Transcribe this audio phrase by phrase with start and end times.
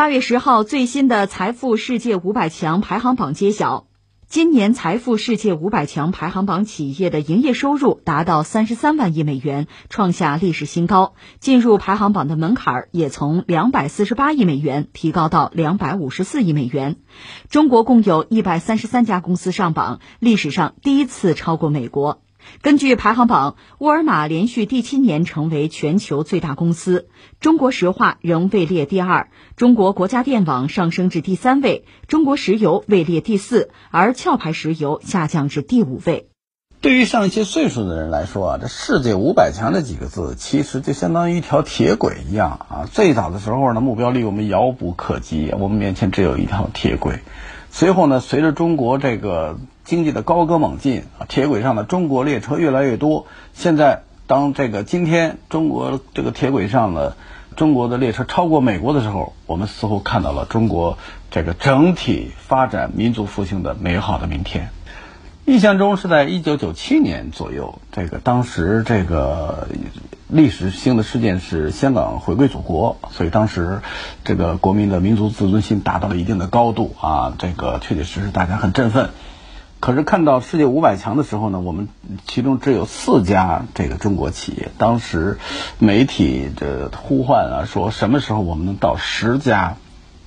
[0.00, 3.86] 八月十号，最新的财富世界五百强排行榜揭晓。
[4.26, 11.12] 今年财富世界五百强排行榜企业的营业收入达到三十三万亿美元，创下历史新高。
[11.38, 16.96] 进入排行榜的门槛也从两百四十八亿美元提高到两百五十四亿美元。
[17.50, 22.22] 中国共有一百三十三家公司上榜，历史上第一次超过美国。
[22.62, 27.08] 根据排行榜，沃尔玛连续第七年成为全球最大公司，
[27.40, 36.28] 中国石化仍位列第二，中国国家电网上升至第三位，中国石油位列第四，而壳牌石油下降至第五位。
[36.82, 42.88] 对于上一些岁数的人来说啊，这世界五百强这几个字，其实就相当于一条铁轨一样啊。
[42.90, 47.20] 最早的时候呢，目标离我们遥不可及，我们面前只有一条铁轨。
[47.70, 53.26] 随后呢，随着中国这个经济的高歌猛进啊，铁轨上的中国列车越来越多。
[53.54, 57.16] 现在，当这个今天中国这个铁轨上的
[57.56, 60.98] 中国的列车超过美国的时候，我们似乎看到了中国
[61.30, 64.70] 这个整体发展、民族复兴的美好的明天。
[65.50, 69.66] 印象中是在一九九七年左右，这个当时这个
[70.28, 73.80] 历史性的事件是香港回归祖国，所以当时
[74.22, 79.10] 这个国民的民族自尊心达到了一定的高度啊，这个确确实实大家很振奋。
[79.80, 81.88] 可是看到世界五百强的时候呢，我们
[82.28, 85.40] 其中只有四家这个中国企业，当时
[85.80, 89.74] 媒体的呼唤啊，说什么时候我们能到十家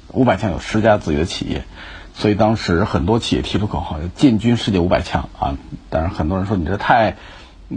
[0.10, 1.64] 五百强有十家自己的企业。
[2.16, 5.58] 所以当时很多企业提出口号，要进军世界五百强啊！
[5.90, 7.18] 但是很多人说你这太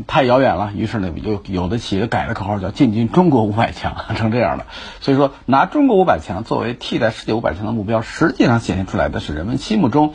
[0.06, 4.66] 太遥远了，于是呢，有有的企业改了口号，叫进军中国五百强， 成这样的。
[5.00, 10.12] 所以说，拿中国五百强作为替代世界五百强的目标，实际上显现出来的是人们心目中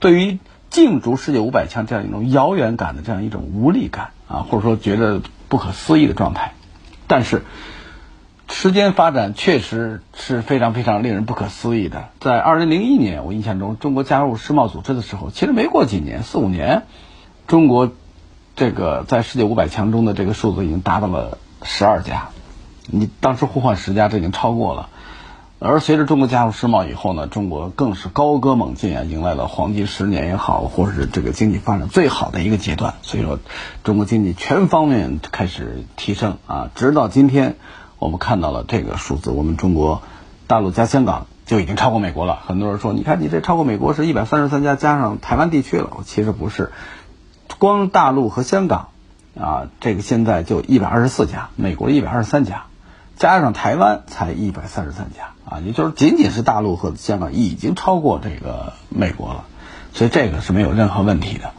[0.00, 0.38] 对于
[0.70, 6.54] 竞逐世界五百强这样一种遥远感的这样一种无力感啊，或者说觉得不可思议的状态。
[7.06, 7.42] 但是。
[8.50, 12.08] 时间发展确实是非常非常令人不可思议的。
[12.18, 16.84] 在二零零一年，我印象中，中国加入世贸组织的时候，其实没过几年，四五年，
[17.46, 17.92] 中国
[18.56, 22.30] 这个在世界五百强中的这个数字已经达到了十二家。
[22.86, 24.88] 你当时呼唤十家，这已经超过了。
[25.60, 32.94] 而随着中国加入世贸以后呢，中国更是高歌猛进啊，迎来了黄金十年也好，或者是这个经济发展最好的一个阶段。
[33.02, 33.38] 所以说，
[33.84, 37.56] 中国经济全方面开始提升啊，直到今天。
[37.98, 40.02] 我们看到了这个数字，我们中国
[40.46, 42.38] 大陆加香港就已经超过美国了。
[42.46, 45.90] 很多人说，你看你这超过美国是一百三十三家，加上台湾地区了。
[46.04, 46.72] 其实不是，
[47.58, 48.88] 光大陆和香港
[49.38, 52.66] 啊，这个现在就一百二十四家，美国一百二十三家，
[53.16, 59.44] 加上台湾才一百三十三家啊，也就是仅仅是大陆和香港已经超过这个美国了，
[59.92, 61.50] 所以这个是没有任何问题的。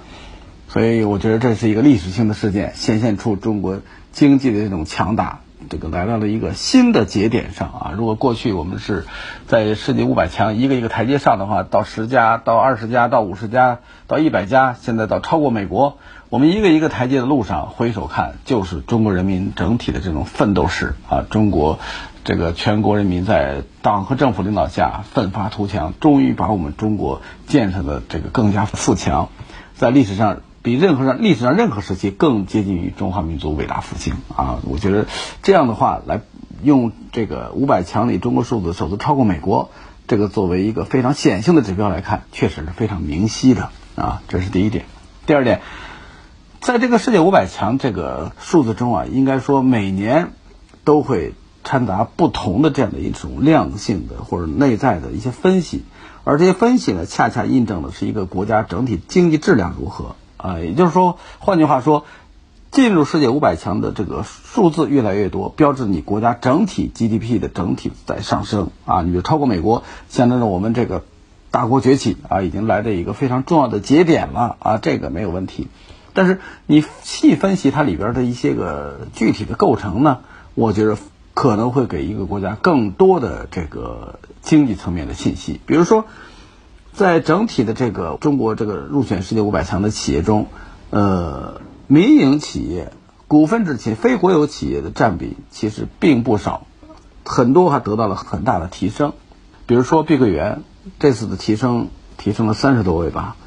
[0.70, 3.80] 所以我觉得这是一个历史性的事件，显现出中国
[4.14, 5.42] 经济的这种强大。
[5.70, 7.92] 这个来到了一个新的节点上啊！
[7.96, 9.06] 如果过去我们是
[9.46, 15.98] 在世界五百强一个一个台阶上的话，到十家、到二十家、到五十家、到一百家，现在到超过美国，
[16.30, 21.26] 我们一个一个台阶的路上，回首看，就是中国人民整体的这种奋斗史啊！
[21.30, 21.78] 中国
[22.24, 29.28] 这个全国人民在党和政府领导下奋发图强，终于把我们中国建设的这个更加富强，
[29.76, 30.38] 在历史上。
[30.62, 34.60] 比任何上历史上任何时期更接近于中华民族伟大复兴啊！
[34.64, 35.08] 我觉得
[35.42, 36.22] 这样的话来
[36.62, 39.72] 用这个五百强里中国数字首次超过美国，
[40.08, 44.22] 这个作为一个非常显性的指标来看，确实是非常明晰的啊！
[44.28, 44.86] 这是第一点。
[45.26, 45.62] 第二点，
[46.60, 50.34] 在这个世界五百强这个数字中啊，应该说每年
[50.84, 51.34] 都会
[51.64, 55.86] 掺杂不同的这样的一种量性的或者内在的一些分析，
[56.26, 60.16] 而这些分析呢，恰恰印证的是一个国家整体经济质量如何。
[60.42, 62.06] 啊，也就是说，换句话说，
[62.72, 69.02] 进入世界五百强的这个数字越来越多，标志你国家整体 GDP 的整体在上升啊。
[69.02, 71.04] 你就超过美国，象征着我们这个
[71.52, 75.68] 大国崛起啊，已经来到一个非常重要的节点了啊，这个没有问题。
[76.14, 80.20] 但是你细分析它里边的一些个具体的构成呢，
[80.56, 80.98] 我觉得
[81.34, 86.06] 可能会给一个国家更多的这个经济层面的信息，比如说。
[87.00, 90.48] 在整体的这个中国这个入选世界五百强的企业中，
[90.90, 92.92] 呃，民营企业、
[93.30, 96.68] 股份制企业、非国有企业的占比其实并不少，
[97.24, 99.14] 很多还得到了很大的提升。
[99.66, 100.64] 比如说碧桂园
[101.00, 101.88] 这次的提升
[102.18, 103.38] 提升了三十多位吧，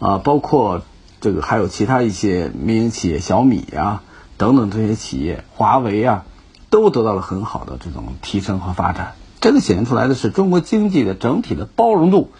[0.00, 0.82] 啊，包括
[1.20, 4.02] 这个还有其他一些民营企业，小米呀
[4.36, 6.24] 等等这些企业，华为啊，
[6.70, 9.12] 都得到了很好的这种提升和发展。
[9.40, 12.32] 这个显现出来的是中国经济的整体的包容度。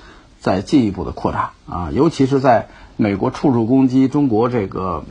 [0.46, 5.04] 在进一步的扩大啊，尤其是在美国处处攻击中国这个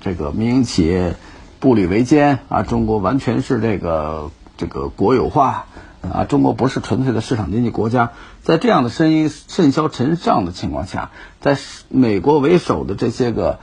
[0.00, 1.16] 这个民营企业
[1.58, 5.66] 步履维艰啊，中国完全是这个这个国有化
[6.00, 8.12] 啊，中国不是纯粹的市场经济国家，
[8.42, 11.10] 在这样的声音甚嚣尘上的情况下，
[11.42, 11.58] 在
[11.90, 13.58] 美国为首的这些个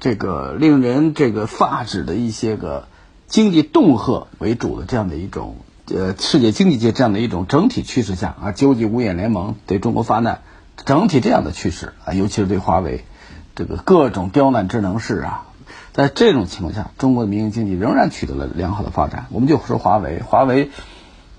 [0.00, 2.88] 这个令人这个发指的一些个
[3.26, 5.56] 经济恫吓为主的这样的一种
[5.90, 10.40] 呃世界经济界这样的一种整体趋势下啊，纠集五眼联盟对中国发难，
[10.84, 13.04] 整体这样的趋势啊，尤其是对华为
[13.54, 15.46] 这个各种刁难智能式啊，
[15.92, 19.26] 在这种情况下，中国的民营经济仍然取得了良好的发展。
[19.30, 20.70] 我们就说华为，华为。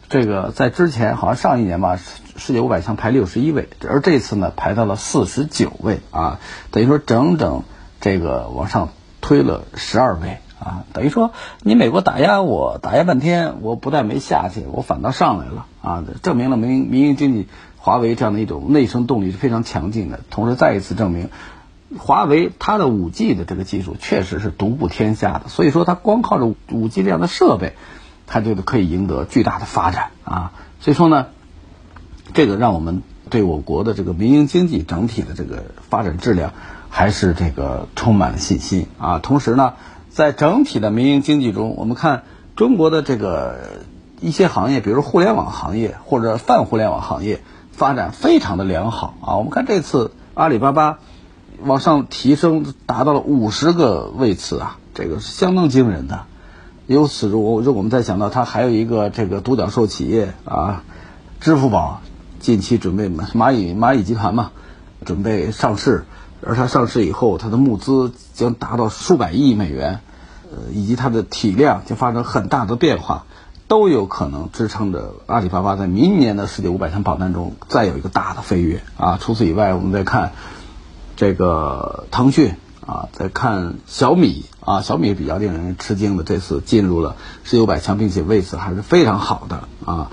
[0.08, 6.40] 这个在之前好像上一年吧，世界五百强排六十一位，而这次呢排到了四十九位啊，
[6.70, 7.64] 等于说整整
[8.02, 8.90] 这个往上
[9.20, 11.32] 推了十二位啊，等于说
[11.64, 17.48] 你美国打压我打压半天，我不但没下去，我反倒上来了啊，证明了民营民营经济
[17.86, 21.30] 华为这样的一种内生动力是非常强劲的，同时再一次证明
[22.00, 27.74] 华为它的五 G 的这个技术确实是独步天下的，所以说它光靠着五 G 这样的设备。
[28.26, 31.28] 它这个可以赢得巨大的发展啊，所以说呢，
[32.34, 36.54] 这个让我们对我国的这个民营经济整体的这个发展质量
[36.90, 39.20] 还是这个充满了信心啊。
[39.20, 39.76] 同时呢，
[40.10, 42.24] 在整体的民营经济中，我们看
[42.56, 43.60] 中国的这个
[44.22, 47.42] 一些行业，比如互联网行业或者泛互联网行业
[47.76, 49.36] 发展非常的良好啊。
[49.36, 51.00] 我们看这次阿里巴巴
[51.62, 56.24] 往上提升，达到了五十个位次啊，这个是相当惊人的。
[56.88, 60.84] 由此，如果如果我们再想到它还有一个这个独角兽企业啊，
[61.40, 62.02] 支付宝
[62.40, 64.52] 近期准备蚂蚁蚂蚁集团嘛，
[65.04, 66.06] 准备上市，
[66.46, 70.02] 而它上市以后，它的募资将达到数百亿美元，
[70.52, 73.26] 呃，以及它的体量将发生很大的变化，
[73.68, 79.18] 都有可能支撑着阿里巴巴在明年的世界五百强榜单中再有一个大的飞跃啊。
[79.22, 80.34] 除此以外，我们再看
[81.16, 82.56] 这个腾讯。
[82.88, 90.12] 啊，再看小米啊，小米比较令人吃惊的，这次进入了世界五百强，并且位次还是非常好的啊，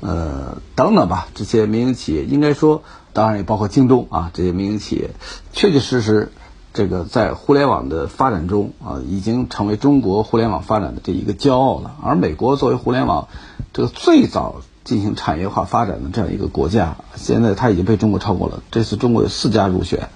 [0.00, 2.82] 呃，等等吧，这些民营企业应该说，
[3.14, 5.12] 当然也包括京东啊，这些民营企业，
[5.54, 6.30] 确确实实，
[6.72, 11.96] 这个在互联网的发展中啊，已经成为中国互联网发展的这一个骄傲了。
[12.02, 13.28] 而美国作为互联网
[13.72, 18.62] 这个最早进行产业化发展的这样一个国家，现在它已经被中国超过了。
[18.70, 20.08] 这次中国有四家入选。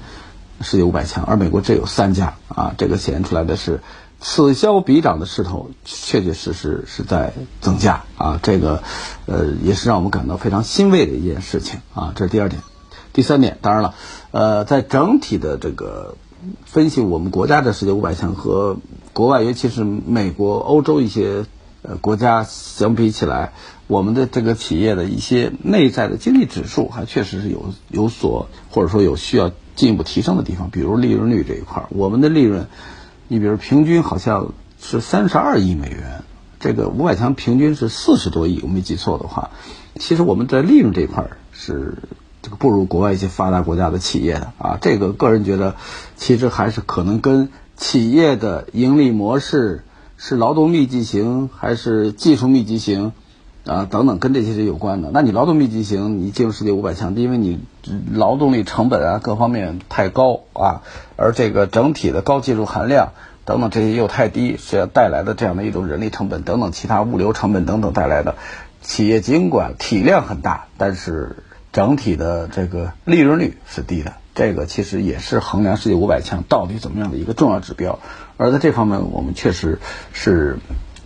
[0.61, 3.83] 世界五百强，而美国只有三家啊，这个显现出来的是
[4.21, 8.85] 此消彼长的势头，确确实实是在增加啊，这个
[9.27, 12.63] 呃也是让我们感到非常欣慰的一件事情啊，这是第二点。
[13.13, 13.95] 第三点，当然了，
[14.31, 16.17] 呃，在整体的这个
[16.65, 18.79] 分析我们国家的世界五百强和
[19.13, 21.45] 国外，尤其是美国、欧洲一些
[21.83, 23.53] 呃国家相比起来，
[23.87, 29.51] 我们的这个企业的一些内在的经济指数，还确实是有有所或者说有需要。
[29.77, 32.69] 进一步提升的地方，比如利润率这一块，我们的利润，
[33.27, 36.23] 你比如平均好像是三十二亿美元，
[36.61, 39.51] 这个五百强平均是四十多亿，我没记错的话，
[39.99, 41.99] 其实我们在利润这一块是
[42.45, 45.75] 这个不如国外一些发达国家的企业的啊，这个个人觉得，
[46.15, 49.83] 其实还是可能跟企业的盈利模式
[50.19, 53.13] 是劳动密集型还是技术密集型。
[53.67, 55.09] 啊，等等，跟这些是有关的。
[55.11, 57.61] 那你劳动密集型，你进入世界五百强，因为你
[58.13, 60.83] 劳动力成本啊各方面太高啊，
[61.17, 63.13] 而这个整体的高技术含量
[63.47, 68.35] 等等这些又太低，是要带来的这样的一种人力成本等等其他物流成本等等带来的，
[68.83, 71.37] 企业尽管体量很大，但是
[71.75, 74.15] 整体的这个利润率是低的。
[74.35, 77.99] 这个其实也是衡量世界五百强到底怎么样的一个重要指标。
[78.39, 79.79] 而在这方面，我们确实
[80.15, 80.57] 是。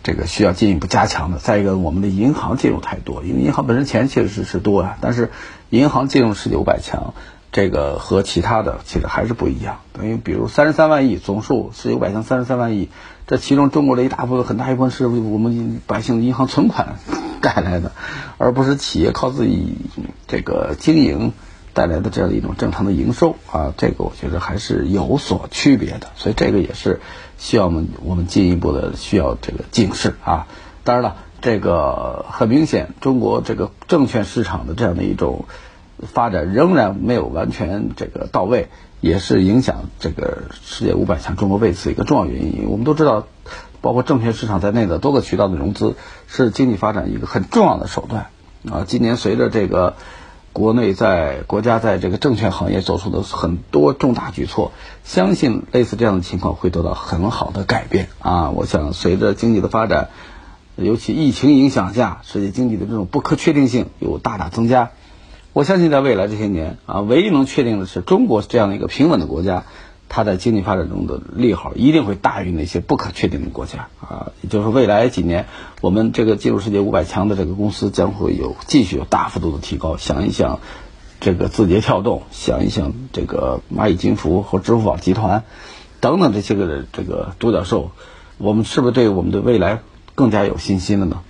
[0.00, 1.38] 这个需要进一步加强的。
[1.38, 5.31] 再一个，我们的银行进入太多，因为银行本身钱确实是多呀，但是
[5.69, 7.12] 银行进入世界五百强，
[7.52, 9.81] 这个和其他的其实还是不一样。
[9.92, 12.88] 等于比如三十三万亿总数，世界五百强三十三万亿，
[13.26, 16.97] 这其中中国的一大部分很大一部分是我们百姓的银行存款
[17.40, 17.92] 带来的，
[18.38, 19.76] 而不是企业靠自己
[20.26, 21.33] 这个经营。
[21.75, 27.00] 带来的这样的一种正常的营收啊，这个我觉得还是有所区别的，所以这个也是
[27.38, 30.49] 需要我们我们进一步的需要这个警示啊。
[30.83, 35.45] 当然了，这个很明显，中国这个证券市场的这样的一种
[36.00, 42.68] 发展仍然没有完全这个到位，也是影响这个世界五百强中国位次一个重要原因。
[42.71, 43.28] 我们都知道，
[43.80, 48.26] 包括证券市场在内的多个渠道的融资是经济发展一个很重要的手段
[48.70, 48.85] 啊。
[48.87, 49.94] 今年随着这个。
[50.50, 54.73] 国内在国家在这个证券行业做出的很多重大举措，
[55.04, 58.50] 相信类似这样的情况会得到很好的改变啊！
[58.50, 60.08] 我想随着经济的发展，
[60.75, 64.90] 尤其疫情影响下，世界经济的这种不可确定性有大大增加。
[65.52, 69.64] 我相信在未来这些年啊，唯一能确定的是，中国这样的一个平稳的国家，
[70.09, 74.33] 它在经济发展中的利好一定会大于那些不可确定的国家啊。
[74.43, 75.47] 也就是说，未来几年
[75.81, 79.97] 我们这个进入世界五百强的这个公司将会有继续有大幅度的提高。
[79.97, 80.61] 想一想，
[81.21, 85.45] 这个字节跳动，想一想这个蚂蚁金服和支付宝集团
[86.00, 87.91] 等等这些个这个独角兽，
[88.38, 89.81] 我们是不是对我们的未来
[90.15, 91.23] 更加有信心了呢？